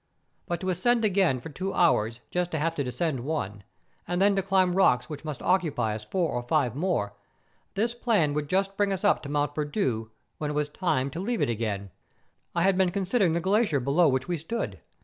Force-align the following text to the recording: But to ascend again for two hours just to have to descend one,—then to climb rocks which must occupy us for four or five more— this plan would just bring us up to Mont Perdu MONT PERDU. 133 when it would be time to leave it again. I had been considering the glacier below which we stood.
But 0.47 0.61
to 0.61 0.69
ascend 0.71 1.05
again 1.05 1.39
for 1.39 1.49
two 1.49 1.75
hours 1.75 2.21
just 2.31 2.49
to 2.49 2.57
have 2.57 2.73
to 2.73 2.83
descend 2.83 3.19
one,—then 3.19 4.35
to 4.35 4.41
climb 4.41 4.73
rocks 4.73 5.07
which 5.07 5.23
must 5.23 5.43
occupy 5.43 5.93
us 5.93 6.05
for 6.05 6.09
four 6.09 6.31
or 6.31 6.41
five 6.41 6.75
more— 6.75 7.13
this 7.75 7.93
plan 7.93 8.33
would 8.33 8.49
just 8.49 8.75
bring 8.75 8.91
us 8.91 9.03
up 9.03 9.21
to 9.21 9.29
Mont 9.29 9.53
Perdu 9.53 10.09
MONT 10.39 10.39
PERDU. 10.39 10.39
133 10.39 10.39
when 10.39 10.49
it 10.49 10.53
would 10.55 10.73
be 10.73 10.79
time 10.79 11.09
to 11.11 11.19
leave 11.19 11.41
it 11.43 11.51
again. 11.51 11.91
I 12.55 12.63
had 12.63 12.79
been 12.79 12.89
considering 12.89 13.33
the 13.33 13.39
glacier 13.41 13.79
below 13.79 14.07
which 14.09 14.27
we 14.27 14.39
stood. 14.39 14.79